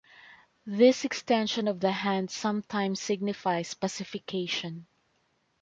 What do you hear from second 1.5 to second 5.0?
of the hand sometimes signifies pacification.